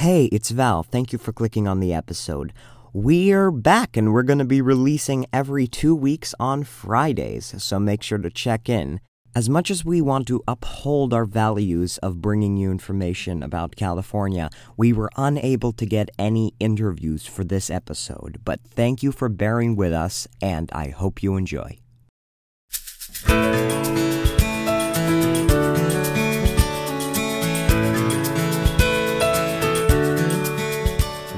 [0.00, 0.82] Hey, it's Val.
[0.82, 2.54] Thank you for clicking on the episode.
[2.94, 8.02] We're back and we're going to be releasing every two weeks on Fridays, so make
[8.02, 9.00] sure to check in.
[9.36, 14.48] As much as we want to uphold our values of bringing you information about California,
[14.74, 18.40] we were unable to get any interviews for this episode.
[18.42, 21.78] But thank you for bearing with us, and I hope you enjoy.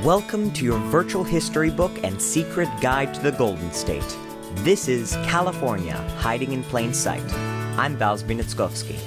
[0.05, 4.17] Welcome to your virtual history book and secret guide to the Golden State.
[4.57, 7.23] This is California, Hiding in Plain Sight.
[7.79, 8.99] I'm Bals Binitskovsky.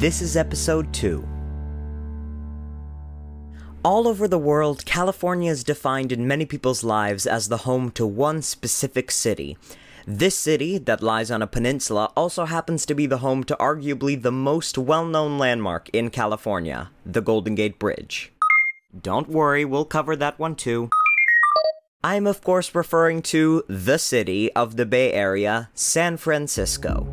[0.00, 1.24] This is episode 2.
[3.84, 8.04] All over the world, California is defined in many people's lives as the home to
[8.04, 9.56] one specific city.
[10.08, 14.22] This city, that lies on a peninsula, also happens to be the home to arguably
[14.22, 18.30] the most well known landmark in California, the Golden Gate Bridge.
[19.02, 20.90] Don't worry, we'll cover that one too.
[22.04, 27.08] I'm, of course, referring to the city of the Bay Area, San Francisco.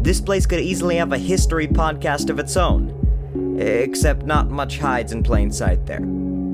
[0.00, 5.12] This place could easily have a history podcast of its own, except not much hides
[5.12, 6.00] in plain sight there.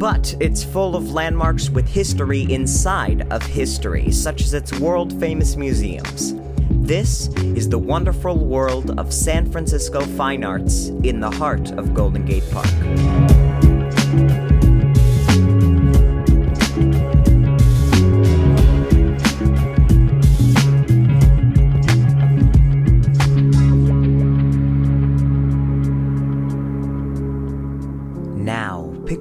[0.01, 5.57] But it's full of landmarks with history inside of history, such as its world famous
[5.57, 6.35] museums.
[6.71, 12.25] This is the wonderful world of San Francisco fine arts in the heart of Golden
[12.25, 13.20] Gate Park.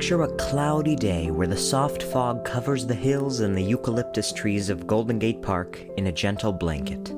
[0.09, 4.71] Picture a cloudy day where the soft fog covers the hills and the eucalyptus trees
[4.71, 7.13] of Golden Gate Park in a gentle blanket.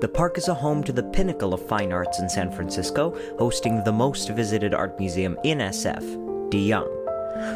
[0.00, 3.82] The park is a home to the pinnacle of fine arts in San Francisco, hosting
[3.82, 6.86] the most visited art museum in SF, De Young.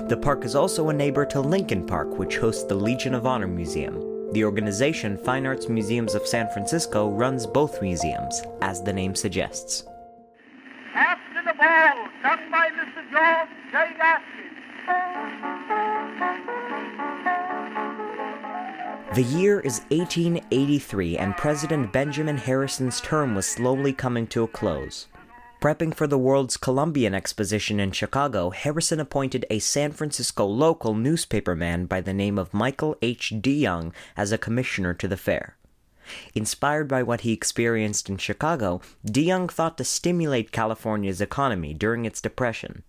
[0.08, 3.46] The park is also a neighbor to Lincoln Park, which hosts the Legion of Honor
[3.46, 4.32] Museum.
[4.32, 9.84] The organization Fine Arts Museums of San Francisco runs both museums, as the name suggests.
[10.94, 13.08] After the ball, sung by Mr.
[13.12, 14.33] George J.
[19.14, 25.06] The year is 1883, and President Benjamin Harrison's term was slowly coming to a close.
[25.60, 31.88] Prepping for the World's Columbian Exposition in Chicago, Harrison appointed a San Francisco local newspaperman
[31.88, 33.32] by the name of Michael H.
[33.36, 35.56] DeYoung as a commissioner to the fair.
[36.34, 42.20] Inspired by what he experienced in Chicago, DeYoung thought to stimulate California's economy during its
[42.20, 42.82] depression.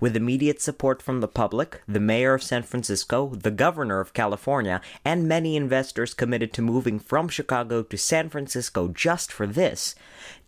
[0.00, 4.80] With immediate support from the public, the mayor of San Francisco, the governor of California,
[5.04, 9.94] and many investors committed to moving from Chicago to San Francisco just for this,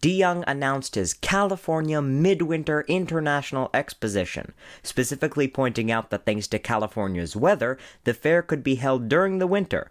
[0.03, 7.78] DeYoung announced his California Midwinter International Exposition, specifically pointing out that thanks to California's weather,
[8.04, 9.91] the fair could be held during the winter.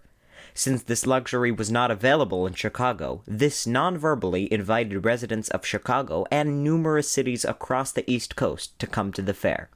[0.58, 6.26] Since this luxury was not available in Chicago, this non verbally invited residents of Chicago
[6.32, 9.70] and numerous cities across the East Coast to come to the fair.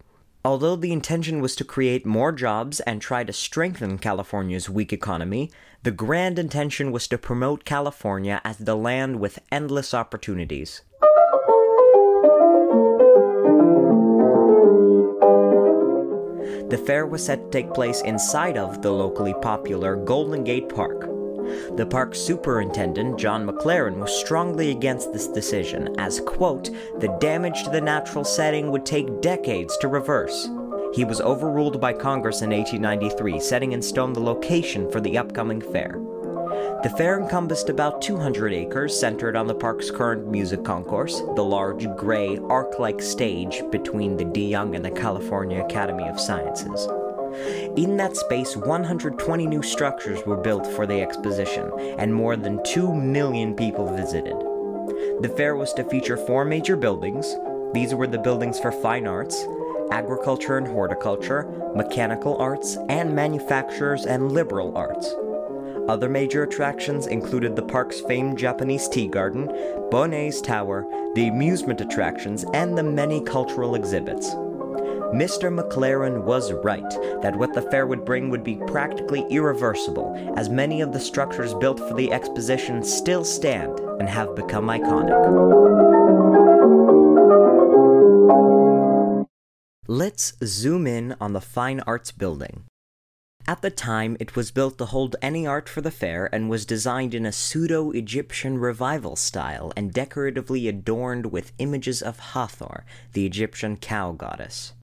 [0.46, 5.52] Although the intention was to create more jobs and try to strengthen California's weak economy,
[5.84, 10.82] the grand intention was to promote California as the land with endless opportunities.
[16.70, 21.02] The fair was set to take place inside of the locally popular Golden Gate Park.
[21.76, 26.70] The park's superintendent, John McLaren, was strongly against this decision, as, quote,
[27.00, 30.48] the damage to the natural setting would take decades to reverse.
[30.94, 35.62] He was overruled by Congress in 1893, setting in stone the location for the upcoming
[35.62, 36.00] fair.
[36.82, 41.86] The fair encompassed about 200 acres, centered on the park's current music concourse, the large
[41.98, 46.88] gray arc like stage between the De Young and the California Academy of Sciences.
[47.76, 52.94] In that space, 120 new structures were built for the exposition, and more than 2
[52.96, 54.38] million people visited.
[55.20, 57.36] The fair was to feature four major buildings.
[57.74, 59.46] These were the buildings for fine arts,
[59.92, 65.14] agriculture and horticulture, mechanical arts, and manufacturers and liberal arts.
[65.90, 69.48] Other major attractions included the park's famed Japanese tea garden,
[69.90, 74.30] Bonet's Tower, the amusement attractions, and the many cultural exhibits.
[75.16, 75.50] Mr.
[75.52, 76.88] McLaren was right
[77.24, 81.56] that what the fair would bring would be practically irreversible, as many of the structures
[81.56, 85.18] built for the exposition still stand and have become iconic.
[89.88, 92.69] Let's zoom in on the Fine Arts Building.
[93.48, 96.68] At the time, it was built to hold any art for the fair and was
[96.68, 103.26] designed in a pseudo Egyptian revival style and decoratively adorned with images of Hathor, the
[103.26, 104.74] Egyptian cow goddess.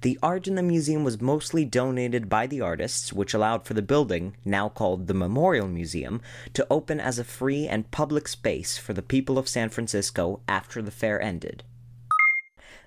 [0.00, 3.82] The art in the museum was mostly donated by the artists, which allowed for the
[3.82, 6.20] building, now called the Memorial Museum,
[6.54, 10.82] to open as a free and public space for the people of San Francisco after
[10.82, 11.64] the fair ended.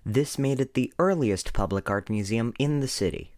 [0.05, 3.31] This made it the earliest public art museum in the city.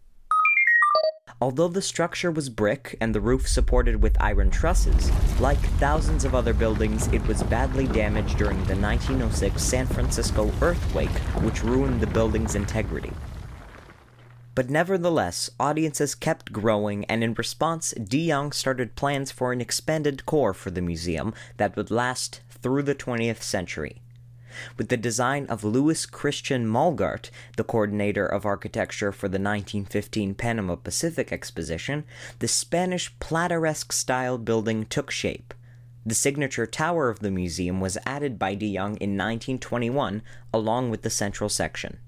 [1.44, 6.34] Although the structure was brick and the roof supported with iron trusses, like thousands of
[6.34, 11.10] other buildings, it was badly damaged during the 1906 San Francisco earthquake,
[11.42, 13.12] which ruined the building's integrity.
[14.54, 20.24] But nevertheless, audiences kept growing, and in response, De Young started plans for an expanded
[20.24, 24.00] core for the museum that would last through the 20th century
[24.76, 30.76] with the design of Louis Christian Mullgardt, the coordinator of architecture for the 1915 Panama
[30.76, 32.04] Pacific Exposition,
[32.38, 35.54] the Spanish plateresque style building took shape.
[36.06, 40.22] The signature tower of the museum was added by de Young in 1921,
[40.52, 41.98] along with the central section.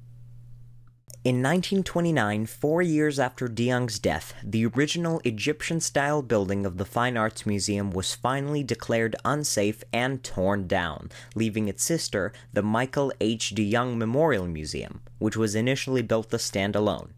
[1.27, 6.85] In 1929, four years after de Young's death, the original Egyptian style building of the
[6.85, 13.13] Fine Arts Museum was finally declared unsafe and torn down, leaving its sister, the Michael
[13.21, 13.57] H.
[13.57, 17.13] de Young Memorial Museum, which was initially built to stand alone.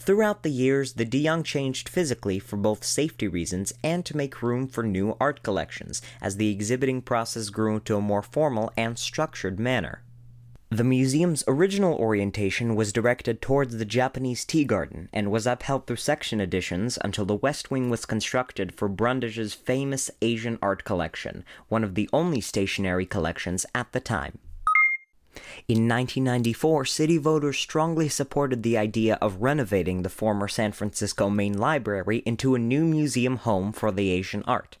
[0.00, 4.42] Throughout the years, the de Young changed physically for both safety reasons and to make
[4.42, 8.98] room for new art collections, as the exhibiting process grew into a more formal and
[8.98, 10.02] structured manner.
[10.72, 15.96] The museum's original orientation was directed towards the Japanese tea garden and was upheld through
[15.96, 21.84] section additions until the West Wing was constructed for Brundage's famous Asian art collection, one
[21.84, 24.38] of the only stationary collections at the time.
[25.68, 31.58] In 1994, city voters strongly supported the idea of renovating the former San Francisco Main
[31.58, 34.78] Library into a new museum home for the Asian art.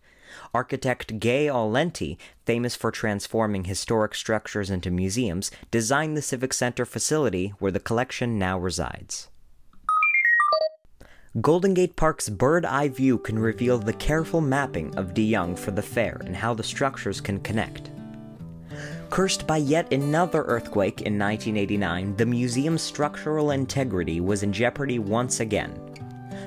[0.54, 7.54] Architect Gae Aulenti, famous for transforming historic structures into museums, designed the Civic Center facility
[7.58, 9.28] where the collection now resides.
[11.40, 15.70] Golden Gate Park's bird eye view can reveal the careful mapping of De Young for
[15.70, 17.90] the fair and how the structures can connect.
[19.08, 25.40] Cursed by yet another earthquake in 1989, the museum's structural integrity was in jeopardy once
[25.40, 25.81] again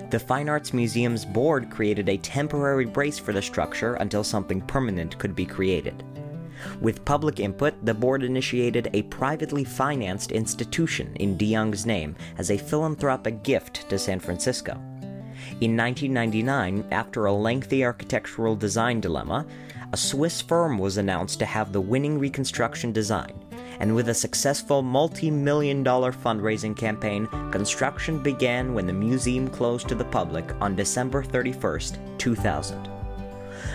[0.10, 5.18] the Fine Arts Museum's board created a temporary brace for the structure until something permanent
[5.18, 6.04] could be created.
[6.82, 12.52] With public input, the board initiated a privately financed institution in De Young's name as
[12.52, 14.74] a philanthropic gift to San Francisco.
[15.62, 19.46] In 1999, after a lengthy architectural design dilemma,
[19.94, 23.45] a Swiss firm was announced to have the winning reconstruction design,
[23.80, 29.88] and with a successful multi million dollar fundraising campaign, construction began when the museum closed
[29.90, 32.90] to the public on December 31st, 2000.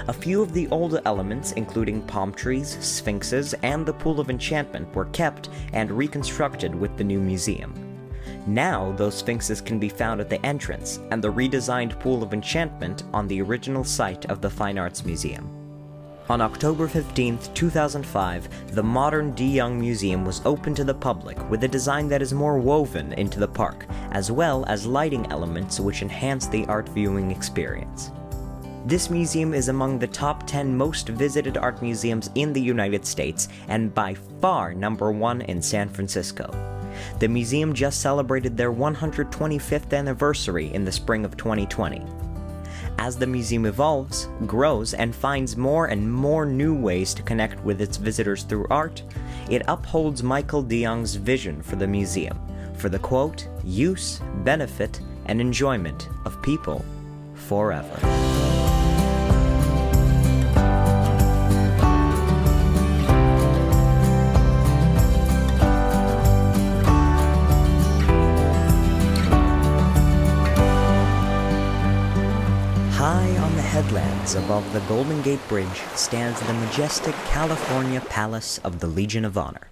[0.09, 4.95] A few of the older elements, including palm trees, sphinxes, and the Pool of Enchantment,
[4.95, 7.75] were kept and reconstructed with the new museum.
[8.47, 13.05] Now, those sphinxes can be found at the entrance, and the redesigned Pool of Enchantment
[13.13, 15.60] on the original site of the Fine Arts Museum.
[16.31, 21.65] On October 15, 2005, the modern De Young Museum was open to the public with
[21.65, 26.03] a design that is more woven into the park, as well as lighting elements which
[26.03, 28.13] enhance the art viewing experience.
[28.87, 33.49] This museum is among the top 10 most visited art museums in the United States
[33.67, 36.49] and by far number one in San Francisco.
[37.19, 42.07] The museum just celebrated their 125th anniversary in the spring of 2020
[43.01, 47.81] as the museum evolves, grows, and finds more and more new ways to connect with
[47.81, 49.03] its visitors through art,
[49.51, 52.39] it upholds Michael de Young's vision for the museum
[52.81, 56.85] for the quote, use, benefit, and enjoyment of people
[57.35, 58.30] forever.
[73.91, 79.69] Above the Golden Gate Bridge stands the majestic California Palace of the Legion of Honor.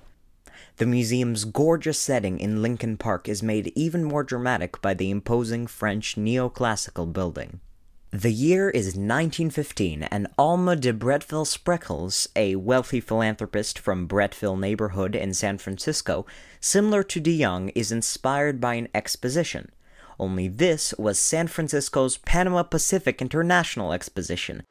[0.79, 5.69] The museum's gorgeous setting in Lincoln Park is made even more dramatic by the imposing
[5.69, 7.61] French neoclassical building.
[8.11, 15.15] The year is 1915, and Alma de Bretteville Spreckels, a wealthy philanthropist from Bretteville neighborhood
[15.15, 16.27] in San Francisco,
[16.59, 19.71] similar to de Young, is inspired by an exposition
[20.19, 24.63] only this was San Francisco's Panama Pacific International Exposition.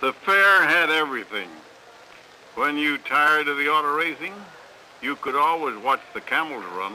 [0.00, 1.48] The fair had everything.
[2.54, 4.34] When you tired of the auto racing,
[5.02, 6.94] you could always watch the camels run.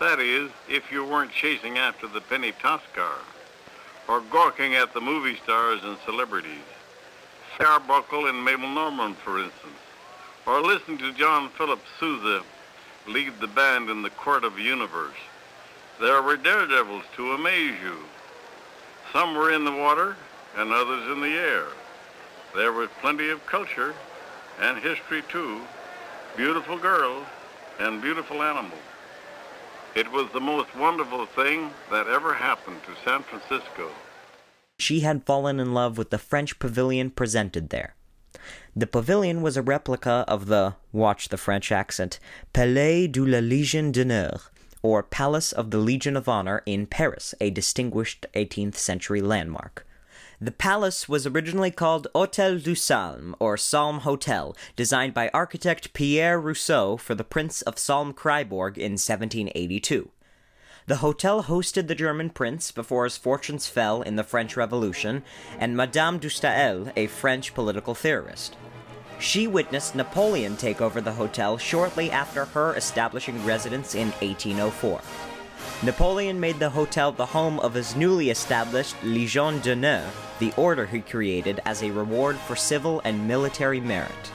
[0.00, 3.18] That is, if you weren't chasing after the penny Toscar
[4.08, 6.64] or gawking at the movie stars and celebrities.
[7.60, 9.78] Arbuckle and Mabel Normand, for instance,
[10.46, 12.42] or listening to John Philip Sousa
[13.06, 15.14] lead the band in the Court of Universe.
[16.00, 17.96] There were daredevils to amaze you.
[19.12, 20.16] Some were in the water
[20.56, 21.66] and others in the air.
[22.54, 23.94] There was plenty of culture
[24.60, 25.60] and history too,
[26.36, 27.26] beautiful girls
[27.78, 28.80] and beautiful animals.
[29.94, 33.90] It was the most wonderful thing that ever happened to San Francisco.
[34.80, 37.94] She had fallen in love with the French pavilion presented there.
[38.74, 42.18] The pavilion was a replica of the, watch the French accent,
[42.52, 44.50] Palais de la Légion d'honneur,
[44.84, 49.86] or Palace of the Legion of Honor in Paris, a distinguished 18th century landmark.
[50.38, 56.38] The palace was originally called Hôtel du Salm, or Salm Hotel, designed by architect Pierre
[56.38, 60.10] Rousseau for the Prince of Salm-Kyrburg in 1782.
[60.86, 65.22] The hotel hosted the German prince before his fortunes fell in the French Revolution,
[65.58, 68.54] and Madame de Staël, a French political theorist.
[69.18, 75.00] She witnessed Napoleon take over the hotel shortly after her establishing residence in 1804.
[75.82, 80.04] Napoleon made the hotel the home of his newly established Légion d'honneur,
[80.38, 84.32] the order he created as a reward for civil and military merit.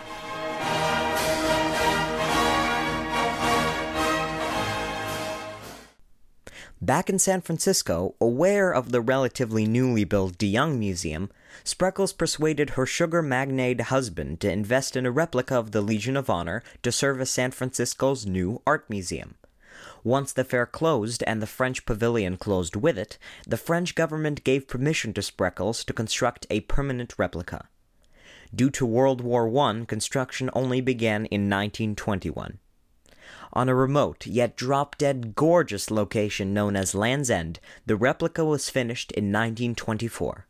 [6.90, 11.30] Back in San Francisco, aware of the relatively newly built DeYoung Museum,
[11.64, 16.32] Spreckels persuaded her sugar magnate husband to invest in a replica of the Legion of
[16.32, 19.36] Honor to serve as San Francisco's new art museum.
[20.04, 24.68] Once the fair closed and the French pavilion closed with it, the French government gave
[24.68, 27.70] permission to Spreckels to construct a permanent replica.
[28.56, 32.58] Due to World War I, construction only began in 1921.
[33.54, 38.70] On a remote yet drop dead gorgeous location known as Land's End, the replica was
[38.70, 40.46] finished in 1924.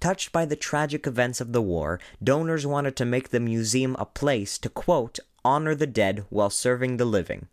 [0.00, 4.04] Touched by the tragic events of the war, donors wanted to make the museum a
[4.04, 7.48] place to, quote, honor the dead while serving the living.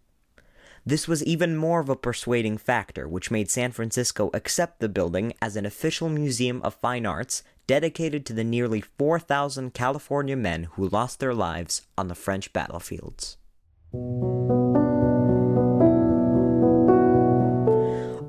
[0.86, 5.34] This was even more of a persuading factor, which made San Francisco accept the building
[5.42, 10.88] as an official museum of fine arts dedicated to the nearly 4,000 California men who
[10.88, 13.38] lost their lives on the French battlefields.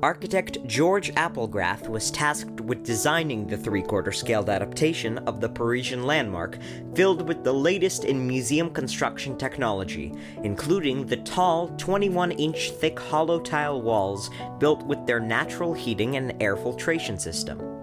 [0.07, 6.03] Architect George Applegarth was tasked with designing the three quarter scaled adaptation of the Parisian
[6.03, 6.59] landmark,
[6.95, 13.39] filled with the latest in museum construction technology, including the tall 21 inch thick hollow
[13.39, 17.76] tile walls built with their natural heating and air filtration system.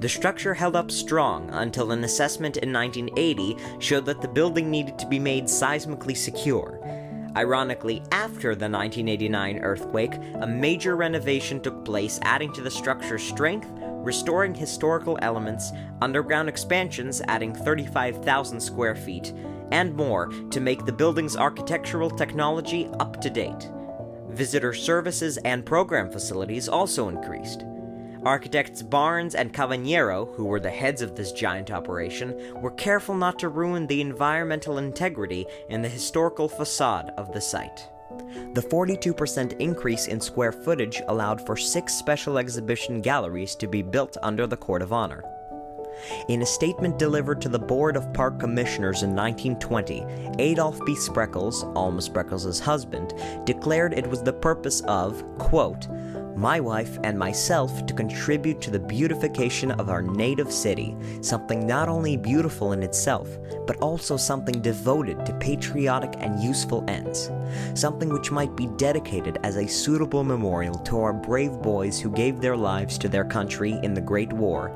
[0.00, 4.96] The structure held up strong until an assessment in 1980 showed that the building needed
[5.00, 6.78] to be made seismically secure.
[7.36, 13.68] Ironically, after the 1989 earthquake, a major renovation took place, adding to the structure's strength,
[13.82, 19.32] restoring historical elements, underground expansions adding 35,000 square feet,
[19.72, 23.68] and more to make the building's architectural technology up to date.
[24.28, 27.64] Visitor services and program facilities also increased.
[28.24, 33.38] Architects Barnes and Cavagnero, who were the heads of this giant operation, were careful not
[33.38, 37.88] to ruin the environmental integrity and the historical facade of the site.
[38.54, 44.16] The 42% increase in square footage allowed for six special exhibition galleries to be built
[44.22, 45.22] under the Court of Honor.
[46.28, 50.04] In a statement delivered to the Board of Park Commissioners in 1920,
[50.38, 50.94] Adolf B.
[50.94, 55.88] Spreckels, Alma Spreckels' husband, declared it was the purpose of, quote,
[56.38, 61.88] my wife, and myself to contribute to the beautification of our native city, something not
[61.88, 63.28] only beautiful in itself,
[63.66, 67.30] but also something devoted to patriotic and useful ends,
[67.74, 72.40] something which might be dedicated as a suitable memorial to our brave boys who gave
[72.40, 74.72] their lives to their country in the Great War,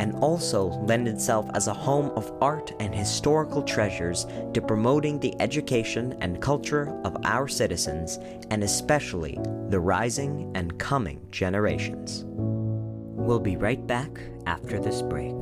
[0.00, 5.34] and also lend itself as a home of art and historical treasures to promoting the
[5.40, 8.18] education and culture of our citizens,
[8.50, 12.24] and especially the rising and coming coming generations.
[12.26, 14.08] We'll be right back
[14.46, 15.34] after this break.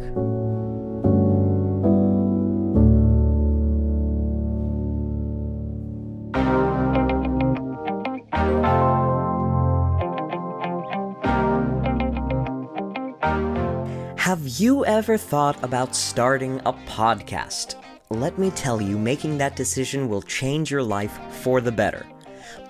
[14.19, 17.77] Have you ever thought about starting a podcast?
[18.11, 22.05] Let me tell you, making that decision will change your life for the better.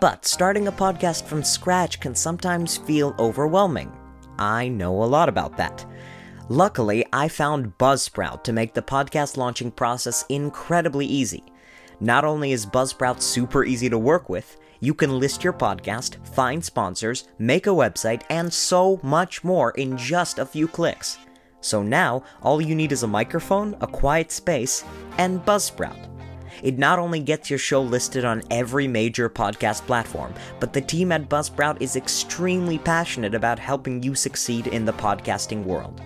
[0.03, 3.97] But starting a podcast from scratch can sometimes feel overwhelming.
[4.37, 5.87] I know a lot about that.
[6.49, 11.45] Luckily, I found Buzzsprout to make the podcast launching process incredibly easy.
[12.01, 16.65] Not only is Buzzsprout super easy to work with, You can list your podcast, find
[16.65, 21.19] sponsors, make a website, and so much more in just a few clicks.
[21.61, 24.83] So now, all you need is a microphone, a quiet space,
[25.19, 26.12] and Buzzsprout.
[26.63, 31.13] It not only gets your show listed on every major podcast platform, but the team
[31.13, 36.01] at Buzzsprout is extremely passionate about helping you succeed in the podcasting world.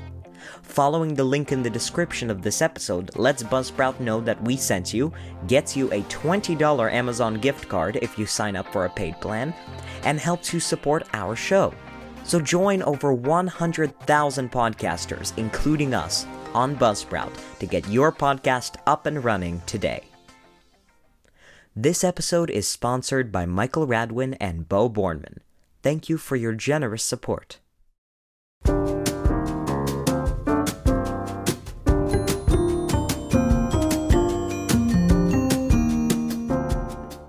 [0.63, 4.93] Following the link in the description of this episode lets Buzzsprout know that we sent
[4.93, 5.13] you,
[5.47, 9.55] gets you a $20 Amazon gift card if you sign up for a paid plan,
[10.05, 11.73] and helps you support our show.
[12.25, 19.23] So join over 100,000 podcasters, including us, on Buzzsprout to get your podcast up and
[19.25, 20.03] running today.
[21.79, 25.41] This episode is sponsored by Michael Radwin and Bo Bornman.
[25.83, 27.59] Thank you for your generous support.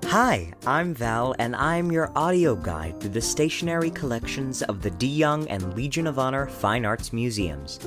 [0.05, 5.07] Hi, I'm Val, and I'm your audio guide to the stationary collections of the De
[5.07, 7.81] Young and Legion of Honor Fine Arts Museums.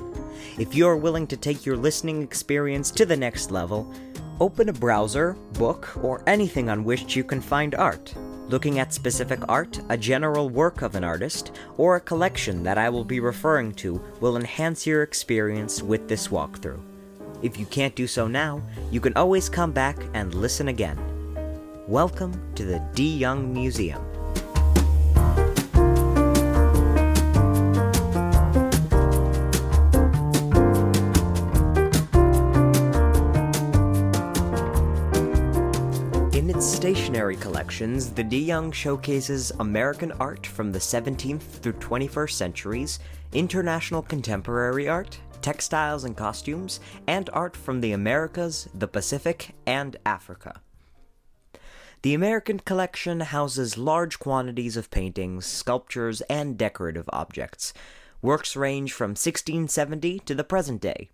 [0.59, 3.91] If you're willing to take your listening experience to the next level,
[4.41, 8.15] open a browser, book, or anything on which you can find art.
[8.49, 12.89] Looking at specific art, a general work of an artist, or a collection that I
[12.89, 16.81] will be referring to will enhance your experience with this walkthrough.
[17.43, 20.99] If you can't do so now, you can always come back and listen again.
[21.87, 24.10] Welcome to the De Young Museum.
[37.81, 42.99] Collections, the De Young showcases American art from the 17th through 21st centuries,
[43.33, 50.61] international contemporary art, textiles and costumes, and art from the Americas, the Pacific, and Africa.
[52.03, 57.73] The American collection houses large quantities of paintings, sculptures, and decorative objects.
[58.21, 61.09] Works range from 1670 to the present day.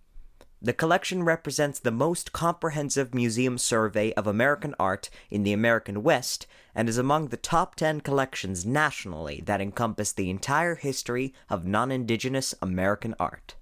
[0.60, 6.46] The collection represents the most comprehensive museum survey of American art in the American West
[6.74, 11.92] and is among the top 10 collections nationally that encompass the entire history of non
[11.92, 13.56] Indigenous American art.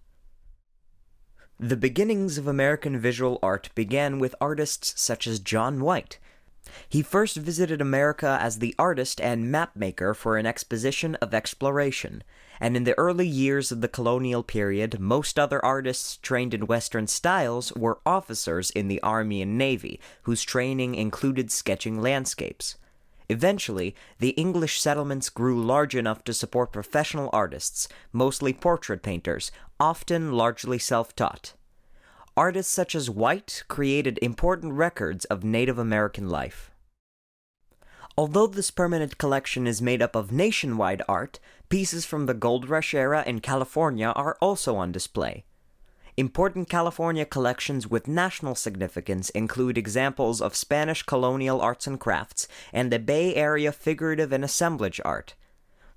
[1.58, 6.18] The beginnings of American visual art began with artists such as John White.
[6.88, 12.22] He first visited America as the artist and mapmaker for an exposition of exploration,
[12.60, 17.06] and in the early years of the colonial period, most other artists trained in Western
[17.06, 22.76] styles were officers in the Army and Navy, whose training included sketching landscapes.
[23.28, 30.32] Eventually, the English settlements grew large enough to support professional artists, mostly portrait painters, often
[30.32, 31.54] largely self taught.
[32.36, 36.70] Artists such as White created important records of Native American life.
[38.16, 41.40] Although this permanent collection is made up of nationwide art,
[41.74, 45.44] pieces from the Gold Rush era in California are also on display.
[46.16, 52.92] Important California collections with national significance include examples of Spanish colonial arts and crafts and
[52.92, 55.34] the Bay Area figurative and assemblage art.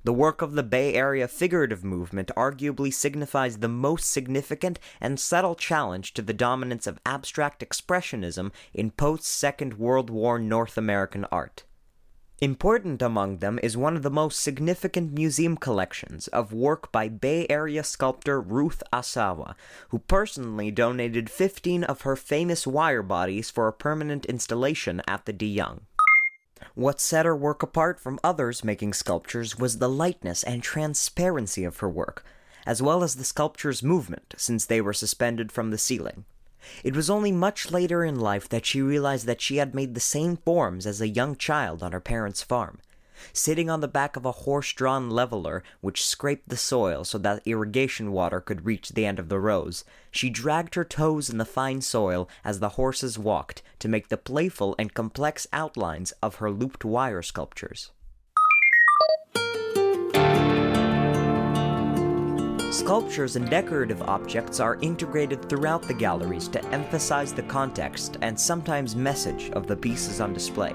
[0.03, 5.53] The work of the Bay Area figurative movement arguably signifies the most significant and subtle
[5.53, 11.65] challenge to the dominance of abstract expressionism in post Second World War North American art.
[12.39, 17.47] Important among them is one of the most significant museum collections of work by Bay
[17.49, 19.55] Area sculptor Ruth Asawa,
[19.89, 25.33] who personally donated 15 of her famous wire bodies for a permanent installation at the
[25.33, 25.81] De Young.
[26.75, 31.79] What set her work apart from others making sculptures was the lightness and transparency of
[31.79, 32.23] her work,
[32.67, 36.25] as well as the sculpture's movement, since they were suspended from the ceiling.
[36.83, 39.99] It was only much later in life that she realized that she had made the
[39.99, 42.79] same forms as a young child on her parents' farm.
[43.33, 47.41] Sitting on the back of a horse drawn leveler, which scraped the soil so that
[47.45, 51.45] irrigation water could reach the end of the rows, she dragged her toes in the
[51.45, 56.51] fine soil as the horses walked to make the playful and complex outlines of her
[56.51, 57.91] looped wire sculptures.
[62.71, 68.93] Sculptures and decorative objects are integrated throughout the galleries to emphasize the context and sometimes
[68.93, 70.73] message of the pieces on display.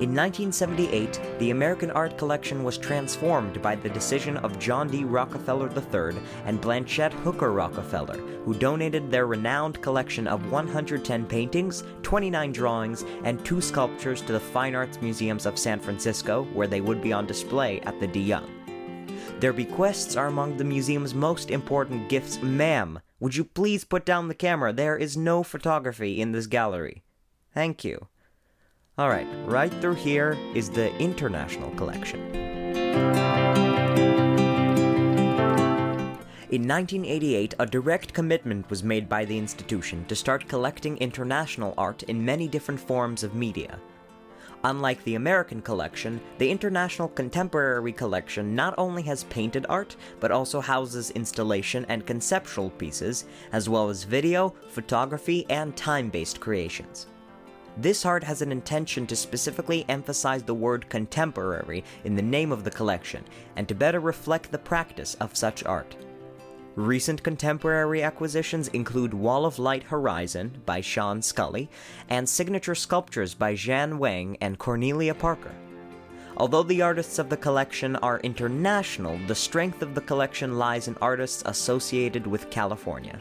[0.00, 5.04] In 1978, the American art collection was transformed by the decision of John D.
[5.04, 12.52] Rockefeller III and Blanchette Hooker Rockefeller, who donated their renowned collection of 110 paintings, 29
[12.52, 17.00] drawings, and two sculptures to the Fine Arts Museums of San Francisco, where they would
[17.00, 18.57] be on display at the De Young.
[19.40, 22.42] Their bequests are among the museum's most important gifts.
[22.42, 24.72] Ma'am, would you please put down the camera?
[24.72, 27.04] There is no photography in this gallery.
[27.54, 28.08] Thank you.
[28.98, 32.20] Alright, right through here is the international collection.
[36.50, 42.02] In 1988, a direct commitment was made by the institution to start collecting international art
[42.04, 43.78] in many different forms of media.
[44.64, 50.60] Unlike the American collection, the International Contemporary Collection not only has painted art, but also
[50.60, 57.06] houses installation and conceptual pieces, as well as video, photography, and time based creations.
[57.76, 62.64] This art has an intention to specifically emphasize the word contemporary in the name of
[62.64, 65.94] the collection, and to better reflect the practice of such art.
[66.78, 71.68] Recent contemporary acquisitions include Wall of Light Horizon by Sean Scully
[72.08, 75.50] and signature sculptures by Jan Wang and Cornelia Parker.
[76.36, 80.96] Although the artists of the collection are international, the strength of the collection lies in
[81.02, 83.18] artists associated with California.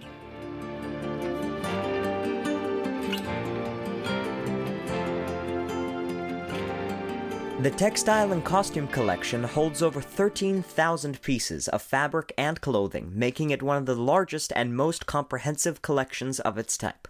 [7.59, 13.63] The textile and costume collection holds over 13,000 pieces of fabric and clothing, making it
[13.63, 17.07] one of the largest and most comprehensive collections of its type.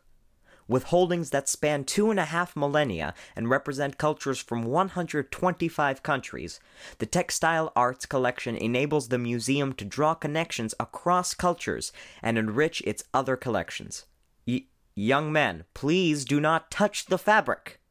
[0.66, 6.62] With holdings that span two and a half millennia and represent cultures from 125 countries,
[7.00, 11.92] the Textile Arts Collection enables the museum to draw connections across cultures
[12.24, 14.06] and enrich its other collections.
[14.48, 14.64] Y-
[14.96, 17.82] young men, please do not touch the fabric.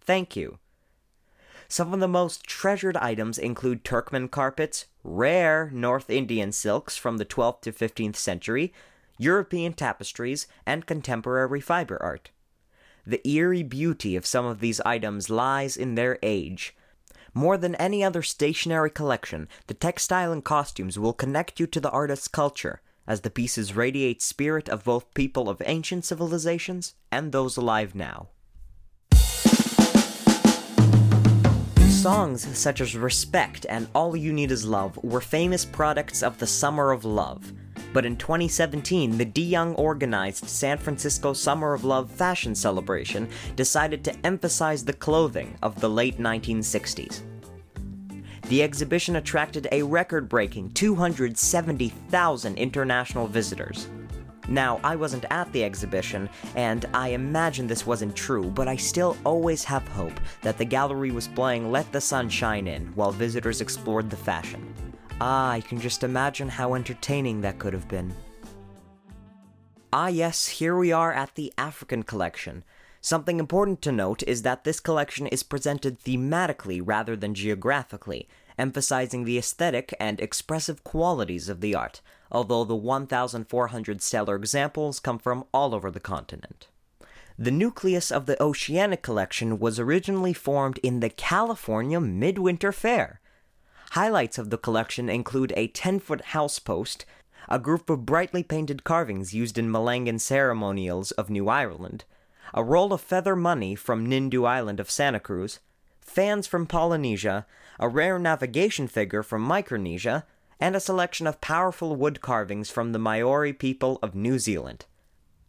[0.00, 0.58] Thank you.
[1.70, 7.24] Some of the most treasured items include Turkmen carpets, rare North Indian silks from the
[7.24, 8.74] 12th to 15th century,
[9.18, 12.30] European tapestries, and contemporary fiber art.
[13.06, 16.74] The eerie beauty of some of these items lies in their age.
[17.34, 21.90] More than any other stationary collection, the textile and costumes will connect you to the
[21.90, 27.56] artist's culture, as the pieces radiate spirit of both people of ancient civilizations and those
[27.56, 28.30] alive now.
[32.00, 36.46] Songs such as Respect and All You Need Is Love were famous products of the
[36.46, 37.52] Summer of Love.
[37.92, 44.02] But in 2017, the De Young organized San Francisco Summer of Love fashion celebration decided
[44.04, 47.20] to emphasize the clothing of the late 1960s.
[48.48, 53.88] The exhibition attracted a record breaking 270,000 international visitors.
[54.50, 59.16] Now, I wasn't at the exhibition, and I imagine this wasn't true, but I still
[59.24, 63.60] always have hope that the gallery was playing Let the Sun Shine In while visitors
[63.60, 64.74] explored the fashion.
[65.20, 68.12] Ah, I can just imagine how entertaining that could have been.
[69.92, 72.64] Ah, yes, here we are at the African collection.
[73.00, 79.24] Something important to note is that this collection is presented thematically rather than geographically, emphasizing
[79.24, 85.44] the aesthetic and expressive qualities of the art, although the 1,400 stellar examples come from
[85.52, 86.68] all over the continent.
[87.38, 93.20] The nucleus of the Oceanic collection was originally formed in the California Midwinter Fair.
[93.92, 97.06] Highlights of the collection include a 10 foot house post,
[97.48, 102.04] a group of brightly painted carvings used in Malangan ceremonials of New Ireland,
[102.52, 105.60] a roll of feather money from Nindu Island of Santa Cruz,
[106.00, 107.46] fans from Polynesia,
[107.78, 110.26] a rare navigation figure from Micronesia,
[110.60, 114.84] and a selection of powerful wood carvings from the Maori people of New Zealand.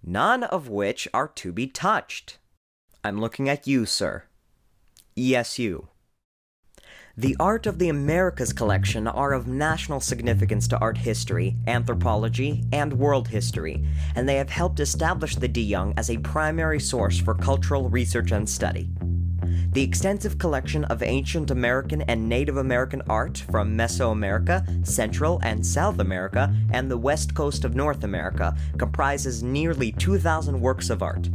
[0.02, 2.38] None of which are to be touched.
[3.04, 4.24] I'm looking at you, sir.
[5.16, 5.90] Yes, you.
[7.18, 12.94] The art of the Americas collection are of national significance to art history, anthropology, and
[12.94, 17.34] world history, and they have helped establish the De Young as a primary source for
[17.34, 18.90] cultural research and study.
[19.74, 26.00] The extensive collection of ancient American and Native American art from Mesoamerica, Central and South
[26.00, 31.30] America, and the west coast of North America comprises nearly 2,000 works of art.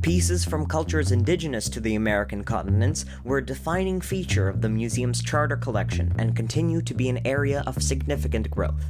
[0.00, 5.22] Pieces from cultures indigenous to the American continents were a defining feature of the museum's
[5.22, 8.84] charter collection and continue to be an area of significant growth.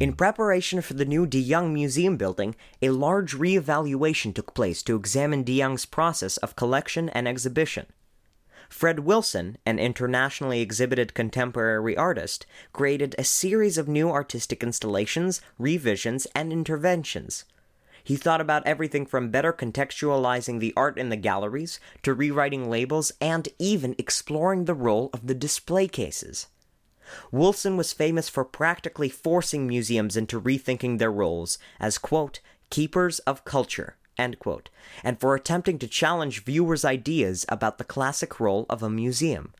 [0.00, 4.96] In preparation for the new De Young Museum building, a large re-evaluation took place to
[4.96, 7.86] examine De Young's process of collection and exhibition.
[8.68, 16.26] Fred Wilson, an internationally exhibited contemporary artist, created a series of new artistic installations, revisions,
[16.34, 17.44] and interventions.
[18.02, 23.12] He thought about everything from better contextualizing the art in the galleries to rewriting labels
[23.20, 26.48] and even exploring the role of the display cases.
[27.30, 33.44] Wilson was famous for practically forcing museums into rethinking their roles as, quote, keepers of
[33.44, 34.70] culture, end quote,
[35.04, 39.52] and for attempting to challenge viewers' ideas about the classic role of a museum.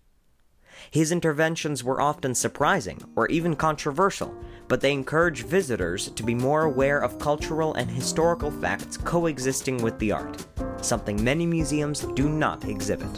[0.90, 4.34] His interventions were often surprising or even controversial,
[4.68, 9.98] but they encouraged visitors to be more aware of cultural and historical facts coexisting with
[9.98, 10.44] the art,
[10.80, 13.10] something many museums do not exhibit.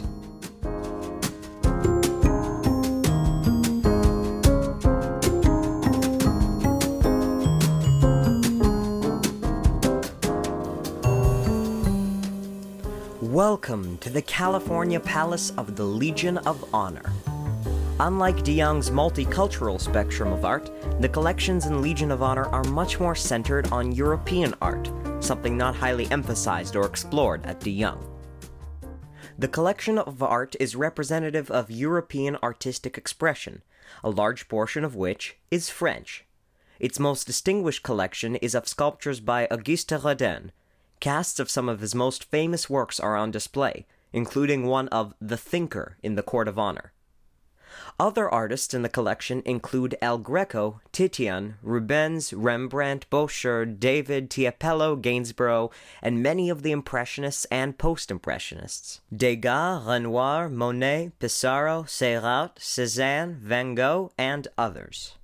[13.55, 17.13] Welcome to the California Palace of the Legion of Honor.
[18.01, 22.99] Unlike de Young's multicultural spectrum of art, the collections in Legion of Honor are much
[22.99, 24.91] more centered on European art,
[25.21, 28.05] something not highly emphasized or explored at de Young.
[29.39, 33.63] The collection of art is representative of European artistic expression,
[34.03, 36.25] a large portion of which is French.
[36.77, 40.51] Its most distinguished collection is of sculptures by Auguste Rodin.
[40.99, 45.37] Casts of some of his most famous works are on display, including one of The
[45.37, 46.93] Thinker in the Court of Honor.
[47.99, 55.71] Other artists in the collection include El Greco, Titian, Rubens, Rembrandt, Boucher, David, Tiepolo, Gainsborough,
[56.01, 59.01] and many of the Impressionists and Post Impressionists.
[59.15, 65.15] Degas, Renoir, Monet, Pissarro, Seurat, Cézanne, Van Gogh, and others.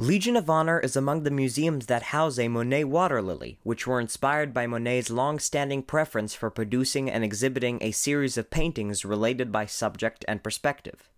[0.00, 4.00] Legion of Honor is among the museums that house a Monet water lily, which were
[4.00, 9.52] inspired by Monet's long standing preference for producing and exhibiting a series of paintings related
[9.52, 11.10] by subject and perspective.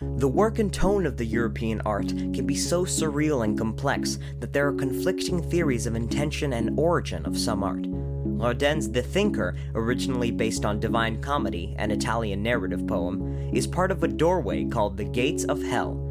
[0.00, 4.54] The work and tone of the European art can be so surreal and complex that
[4.54, 7.84] there are conflicting theories of intention and origin of some art.
[7.86, 14.02] Rodin's The Thinker, originally based on Divine Comedy, an Italian narrative poem, is part of
[14.02, 16.03] a doorway called the Gates of Hell.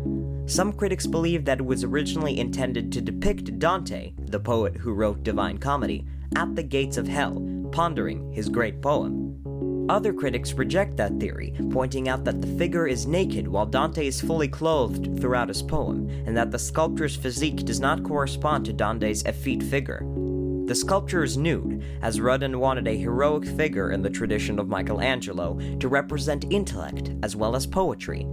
[0.46, 5.24] Some critics believe that it was originally intended to depict Dante, the poet who wrote
[5.24, 9.88] Divine Comedy, at the gates of hell, pondering his great poem.
[9.90, 14.22] Other critics reject that theory, pointing out that the figure is naked while Dante is
[14.22, 19.24] fully clothed throughout his poem, and that the sculptor's physique does not correspond to Dante's
[19.24, 20.06] effete figure.
[20.66, 25.60] The sculpture is nude, as Rodin wanted a heroic figure in the tradition of Michelangelo
[25.80, 28.26] to represent intellect as well as poetry.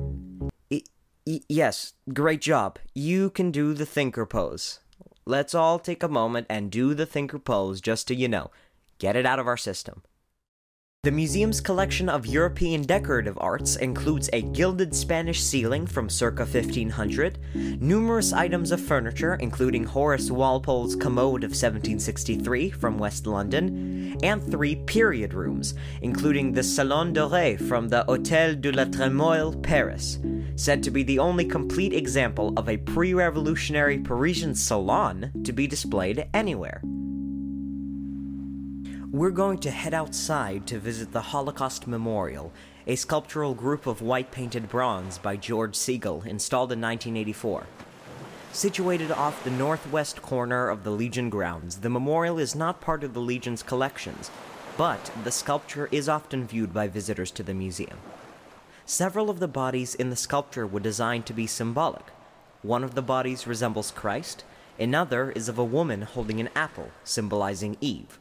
[1.26, 2.78] Yes, great job.
[2.94, 4.80] You can do the thinker pose.
[5.26, 8.50] Let's all take a moment and do the thinker pose just to, you know,
[8.98, 10.02] get it out of our system.
[11.02, 17.38] The museum's collection of European decorative arts includes a gilded Spanish ceiling from circa 1500,
[17.80, 24.76] numerous items of furniture, including Horace Walpole's commode of 1763 from West London, and three
[24.76, 30.18] period rooms, including the Salon Doré from the Hôtel de la Tremoille, Paris,
[30.56, 35.66] said to be the only complete example of a pre revolutionary Parisian salon to be
[35.66, 36.82] displayed anywhere
[39.12, 42.53] we're going to head outside to visit the Holocaust Memorial,
[42.87, 47.66] a sculptural group of white painted bronze by George Segal, installed in 1984.
[48.53, 53.12] Situated off the northwest corner of the Legion grounds, the memorial is not part of
[53.12, 54.31] the Legion's collections,
[54.77, 57.99] but the sculpture is often viewed by visitors to the museum.
[58.87, 62.11] Several of the bodies in the sculpture were designed to be symbolic.
[62.62, 64.44] One of the bodies resembles Christ,
[64.79, 68.19] another is of a woman holding an apple, symbolizing Eve.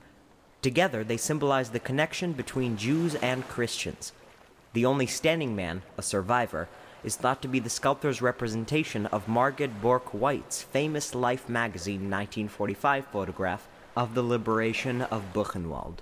[0.62, 4.12] Together, they symbolize the connection between Jews and Christians.
[4.74, 6.68] The only standing man, a survivor,
[7.04, 13.06] is thought to be the sculptor's representation of Margaret Bourke White's famous Life magazine 1945
[13.06, 16.00] photograph of the liberation of Buchenwald.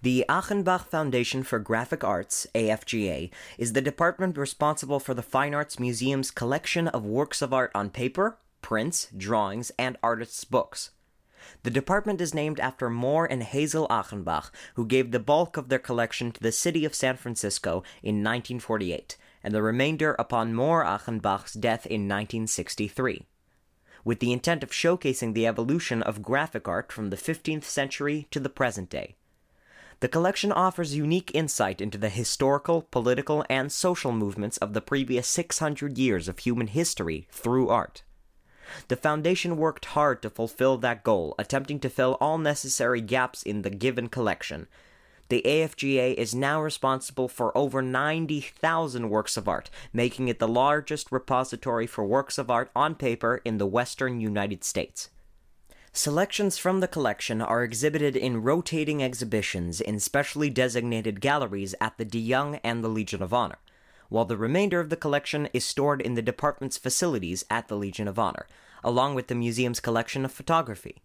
[0.00, 5.78] The Achenbach Foundation for Graphic Arts, AFGA, is the department responsible for the Fine Arts
[5.78, 10.90] Museum's collection of works of art on paper, prints, drawings, and artists' books.
[11.64, 15.78] The department is named after Moore and Hazel Achenbach, who gave the bulk of their
[15.78, 21.52] collection to the city of San Francisco in 1948, and the remainder upon Moore Achenbach's
[21.52, 23.26] death in 1963.
[24.02, 28.40] With the intent of showcasing the evolution of graphic art from the 15th century to
[28.40, 29.16] the present day.
[30.00, 35.28] The collection offers unique insight into the historical, political, and social movements of the previous
[35.28, 38.04] 600 years of human history through art.
[38.88, 43.62] The Foundation worked hard to fulfill that goal, attempting to fill all necessary gaps in
[43.62, 44.66] the given collection.
[45.28, 51.10] The AFGA is now responsible for over 90,000 works of art, making it the largest
[51.10, 55.08] repository for works of art on paper in the western United States.
[55.92, 62.04] Selections from the collection are exhibited in rotating exhibitions in specially designated galleries at the
[62.04, 63.58] De Young and the Legion of Honor
[64.08, 68.08] while the remainder of the collection is stored in the department's facilities at the Legion
[68.08, 68.46] of Honor,
[68.82, 71.02] along with the museum's collection of photography.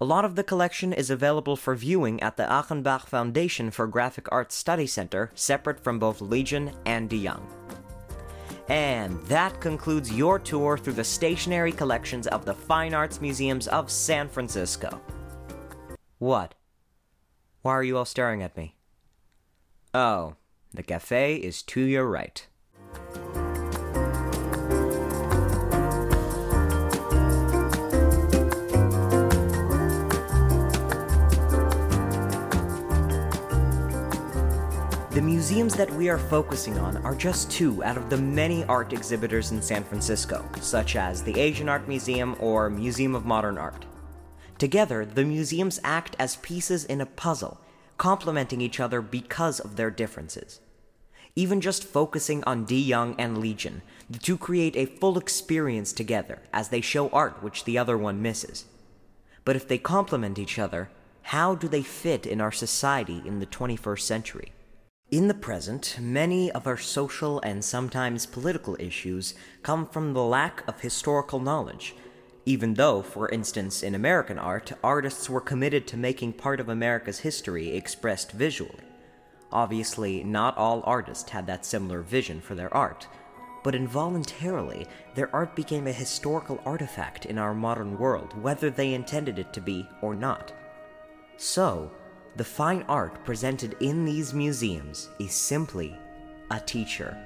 [0.00, 4.30] A lot of the collection is available for viewing at the Achenbach Foundation for Graphic
[4.30, 7.46] Arts Study Center, separate from both Legion and De Young.
[8.68, 13.90] And that concludes your tour through the stationary collections of the Fine Arts Museums of
[13.90, 15.00] San Francisco.
[16.18, 16.54] What?
[17.62, 18.76] Why are you all staring at me?
[19.92, 20.36] Oh,
[20.72, 22.46] the cafe is to your right.
[35.10, 38.92] The museums that we are focusing on are just two out of the many art
[38.92, 43.84] exhibitors in San Francisco, such as the Asian Art Museum or Museum of Modern Art.
[44.56, 47.60] Together, the museums act as pieces in a puzzle
[48.00, 50.58] complementing each other because of their differences.
[51.36, 56.38] Even just focusing on De Young and Legion, the two create a full experience together
[56.50, 58.64] as they show art which the other one misses.
[59.44, 60.88] But if they complement each other,
[61.24, 64.52] how do they fit in our society in the 21st century?
[65.10, 70.66] In the present, many of our social and sometimes political issues come from the lack
[70.66, 71.94] of historical knowledge.
[72.46, 77.20] Even though, for instance, in American art, artists were committed to making part of America's
[77.20, 78.80] history expressed visually.
[79.52, 83.06] Obviously, not all artists had that similar vision for their art,
[83.62, 89.38] but involuntarily, their art became a historical artifact in our modern world, whether they intended
[89.38, 90.52] it to be or not.
[91.36, 91.90] So,
[92.36, 95.98] the fine art presented in these museums is simply
[96.50, 97.18] a teacher.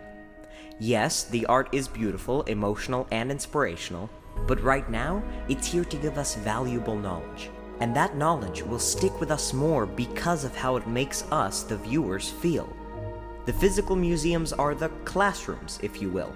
[0.81, 4.11] Yes, the art is beautiful, emotional, and inspirational,
[4.47, 7.51] but right now, it's here to give us valuable knowledge.
[7.81, 11.77] And that knowledge will stick with us more because of how it makes us, the
[11.77, 12.75] viewers, feel.
[13.47, 16.35] The physical museums are the classrooms, if you will.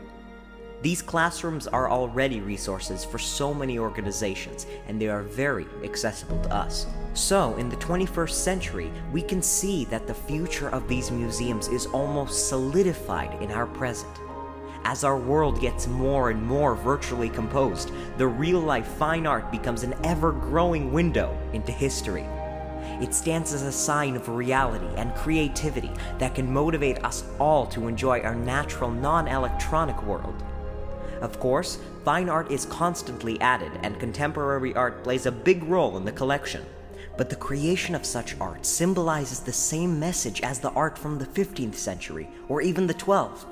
[0.80, 6.54] These classrooms are already resources for so many organizations, and they are very accessible to
[6.54, 6.86] us.
[7.14, 11.86] So, in the 21st century, we can see that the future of these museums is
[11.86, 14.12] almost solidified in our present.
[14.84, 19.82] As our world gets more and more virtually composed, the real life fine art becomes
[19.82, 22.24] an ever growing window into history.
[23.00, 27.86] It stands as a sign of reality and creativity that can motivate us all to
[27.86, 30.42] enjoy our natural, non electronic world.
[31.20, 36.04] Of course, fine art is constantly added, and contemporary art plays a big role in
[36.04, 36.64] the collection.
[37.16, 41.26] But the creation of such art symbolizes the same message as the art from the
[41.26, 43.44] 15th century, or even the 12th.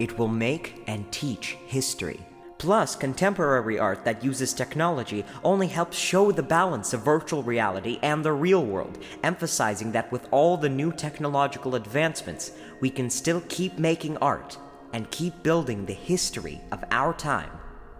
[0.00, 2.18] It will make and teach history.
[2.58, 8.24] Plus, contemporary art that uses technology only helps show the balance of virtual reality and
[8.24, 13.78] the real world, emphasizing that with all the new technological advancements, we can still keep
[13.78, 14.58] making art
[14.92, 17.52] and keep building the history of our time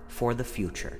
[0.08, 0.98] for the future.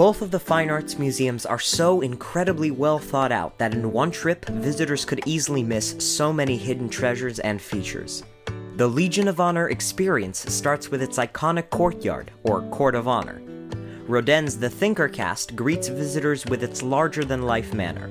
[0.00, 4.10] Both of the fine arts museums are so incredibly well thought out that in one
[4.10, 8.22] trip, visitors could easily miss so many hidden treasures and features.
[8.76, 13.42] The Legion of Honor experience starts with its iconic courtyard, or Court of Honor.
[14.06, 18.08] Rodin's The Thinker cast greets visitors with its larger than life manner.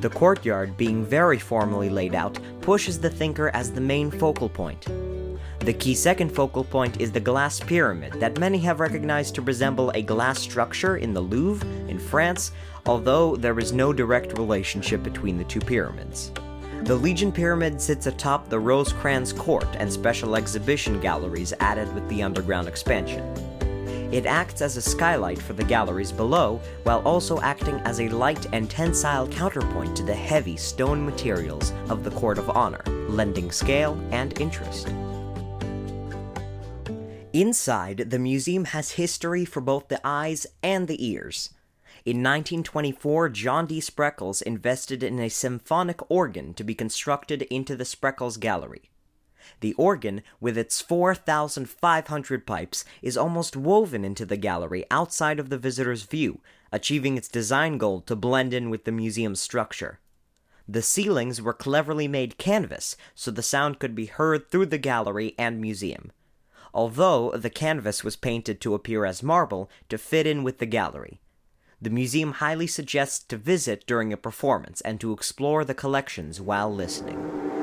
[0.00, 4.84] The courtyard, being very formally laid out, pushes the thinker as the main focal point.
[5.64, 9.90] The key second focal point is the glass pyramid that many have recognized to resemble
[9.94, 12.52] a glass structure in the Louvre in France,
[12.84, 16.32] although there is no direct relationship between the two pyramids.
[16.82, 22.22] The Legion Pyramid sits atop the Rosekrans Court and special exhibition galleries added with the
[22.22, 23.24] underground expansion.
[24.12, 28.46] It acts as a skylight for the galleries below, while also acting as a light
[28.52, 33.98] and tensile counterpoint to the heavy stone materials of the Court of Honor, lending scale
[34.10, 34.88] and interest.
[37.34, 41.50] Inside, the museum has history for both the eyes and the ears.
[42.04, 43.80] In 1924, John D.
[43.80, 48.88] Spreckels invested in a symphonic organ to be constructed into the Spreckels Gallery.
[49.58, 55.58] The organ, with its 4,500 pipes, is almost woven into the gallery outside of the
[55.58, 59.98] visitor's view, achieving its design goal to blend in with the museum's structure.
[60.68, 65.34] The ceilings were cleverly made canvas, so the sound could be heard through the gallery
[65.36, 66.12] and museum
[66.74, 71.20] although the canvas was painted to appear as marble to fit in with the gallery.
[71.80, 76.74] The museum highly suggests to visit during a performance and to explore the collections while
[76.74, 77.53] listening.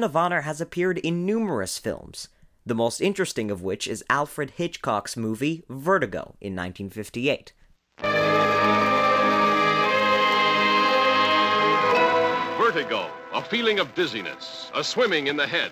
[0.00, 2.28] Legion of Honor has appeared in numerous films,
[2.64, 7.52] the most interesting of which is Alfred Hitchcock's movie Vertigo in 1958.
[12.56, 15.70] Vertigo, a feeling of dizziness, a swimming in the head.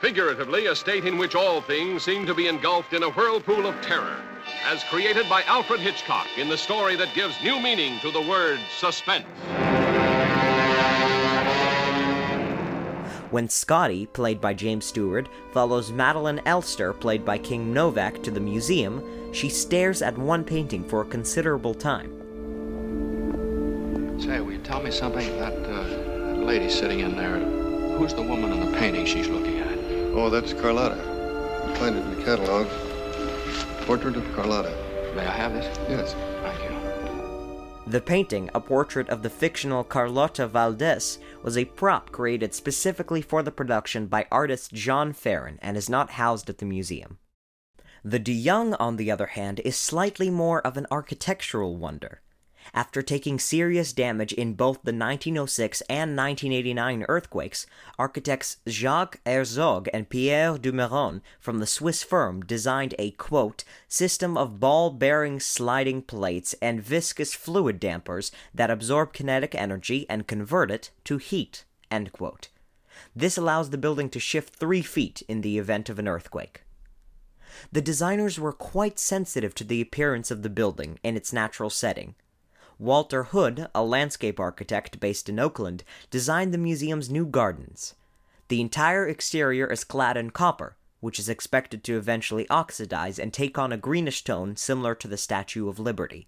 [0.00, 3.80] Figuratively, a state in which all things seem to be engulfed in a whirlpool of
[3.80, 4.20] terror,
[4.66, 8.60] as created by Alfred Hitchcock in the story that gives new meaning to the word
[8.78, 9.24] suspense.
[13.32, 18.40] When Scotty, played by James Stewart, follows Madeleine Elster, played by Kim Novak, to the
[18.40, 22.10] museum, she stares at one painting for a considerable time.
[24.20, 25.26] Say, will you tell me something?
[25.38, 27.38] That, uh, that lady sitting in there,
[27.96, 29.78] who's the woman in the painting she's looking at?
[30.14, 30.96] Oh, that's Carlotta.
[31.66, 32.66] You find it in the catalog.
[33.86, 34.76] Portrait of Carlotta.
[35.16, 35.78] May I have this?
[35.88, 36.14] Yes.
[37.92, 43.42] The painting, a portrait of the fictional Carlotta Valdez, was a prop created specifically for
[43.42, 47.18] the production by artist John Ferren and is not housed at the museum.
[48.02, 52.22] The De Young, on the other hand, is slightly more of an architectural wonder.
[52.74, 57.66] After taking serious damage in both the 1906 and 1989 earthquakes,
[57.98, 64.38] architects Jacques Herzog and Pierre de Meuron from the Swiss firm designed a quote, system
[64.38, 70.70] of ball bearing sliding plates and viscous fluid dampers that absorb kinetic energy and convert
[70.70, 71.66] it to heat.
[73.14, 76.62] This allows the building to shift three feet in the event of an earthquake.
[77.70, 82.14] The designers were quite sensitive to the appearance of the building in its natural setting.
[82.82, 87.94] Walter Hood, a landscape architect based in Oakland, designed the museum's new gardens.
[88.48, 93.56] The entire exterior is clad in copper, which is expected to eventually oxidize and take
[93.56, 96.26] on a greenish tone similar to the Statue of Liberty.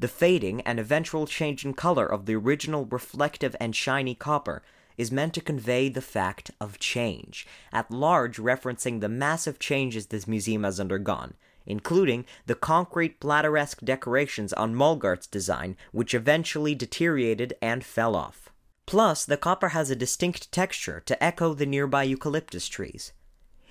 [0.00, 4.64] The fading and eventual change in color of the original reflective and shiny copper
[4.98, 10.26] is meant to convey the fact of change, at large referencing the massive changes this
[10.26, 11.34] museum has undergone,
[11.66, 18.50] including the concrete plateresque decorations on Mullgardt's design, which eventually deteriorated and fell off.
[18.86, 23.12] Plus, the copper has a distinct texture to echo the nearby eucalyptus trees.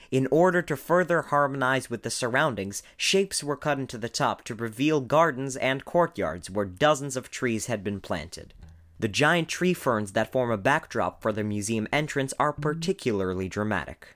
[0.10, 4.56] In order to further harmonize with the surroundings, shapes were cut into the top to
[4.56, 8.54] reveal gardens and courtyards where dozens of trees had been planted.
[9.00, 14.16] The giant tree ferns that form a backdrop for the museum entrance are particularly dramatic.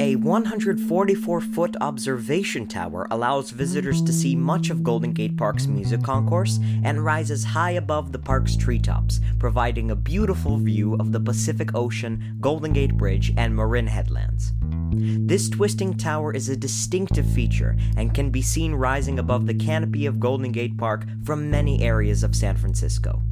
[0.00, 6.02] A 144 foot observation tower allows visitors to see much of Golden Gate Park's music
[6.02, 11.74] concourse and rises high above the park's treetops, providing a beautiful view of the Pacific
[11.74, 14.52] Ocean, Golden Gate Bridge, and Marin headlands.
[14.90, 20.04] This twisting tower is a distinctive feature and can be seen rising above the canopy
[20.04, 23.22] of Golden Gate Park from many areas of San Francisco.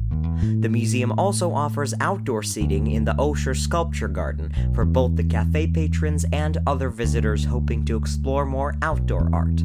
[0.61, 5.67] The museum also offers outdoor seating in the Osher Sculpture Garden for both the cafe
[5.67, 9.61] patrons and other visitors hoping to explore more outdoor art.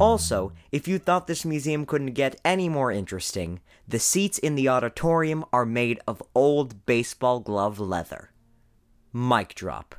[0.00, 4.68] Also, if you thought this museum couldn't get any more interesting, the seats in the
[4.68, 8.30] auditorium are made of old baseball glove leather.
[9.12, 9.96] Mic drop.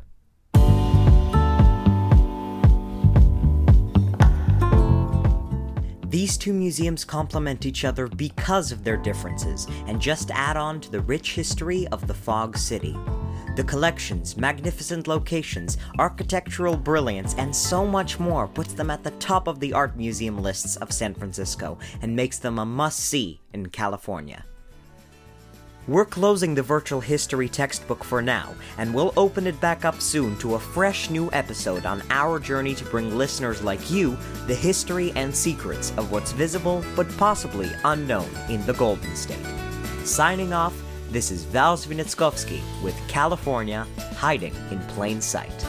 [6.10, 10.90] These two museums complement each other because of their differences and just add on to
[10.90, 12.98] the rich history of the Fog City.
[13.56, 19.48] The collections, magnificent locations, architectural brilliance, and so much more puts them at the top
[19.48, 23.70] of the art museum lists of San Francisco and makes them a must see in
[23.70, 24.44] California.
[25.88, 30.38] We're closing the virtual history textbook for now, and we'll open it back up soon
[30.38, 34.16] to a fresh new episode on our journey to bring listeners like you
[34.46, 39.38] the history and secrets of what's visible but possibly unknown in the Golden State.
[40.04, 45.66] Signing off, this is Val Svinitskovsky with California Hiding in Plain Sight.